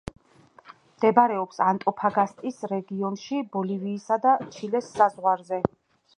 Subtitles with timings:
[0.93, 5.63] მდებარეობს ანტოფაგასტის რეგიონში ბოლივიისა და ჩილეს საზღვარზე.